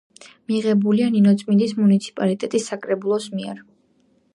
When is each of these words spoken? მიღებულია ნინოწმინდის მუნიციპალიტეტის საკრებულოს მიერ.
მიღებულია 0.51 1.11
ნინოწმინდის 1.17 1.77
მუნიციპალიტეტის 1.83 2.71
საკრებულოს 2.75 3.33
მიერ. 3.39 3.65